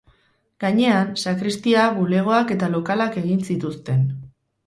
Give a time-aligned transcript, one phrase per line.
[0.63, 4.01] Gainean, sakristia, bulegoak eta lokalak egin zituzten.